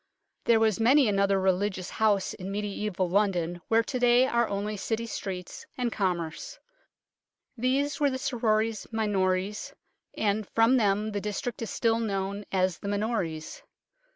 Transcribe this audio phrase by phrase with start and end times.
[0.45, 5.05] There was many another religious house in mediaeval London where to day are only City
[5.05, 6.57] streets and commerce.
[7.55, 9.73] These were the" Sorores Minores,"
[10.17, 13.61] and from them the district is still known as the Minories.